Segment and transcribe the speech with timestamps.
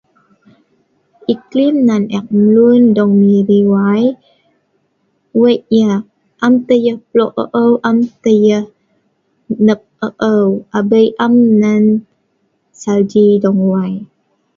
[1.33, 4.03] Iklim nan eek mlun song Miri wai,
[5.39, 5.99] wei' yah,
[6.45, 8.65] am tah yah plo' o'ou, am tah yah
[9.63, 9.77] hneo
[10.07, 11.83] o'ou, abei am nan
[12.81, 13.93] salji dong wai